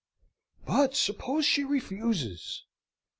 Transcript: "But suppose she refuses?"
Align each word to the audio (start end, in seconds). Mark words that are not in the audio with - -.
"But 0.65 0.95
suppose 0.95 1.45
she 1.45 1.63
refuses?" 1.63 2.65